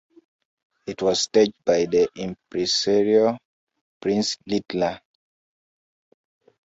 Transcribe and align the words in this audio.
It 0.87 0.99
was 1.03 1.21
staged 1.21 1.63
by 1.63 1.85
the 1.85 2.09
impresario 2.15 3.37
Prince 3.99 4.35
Littler. 4.47 4.99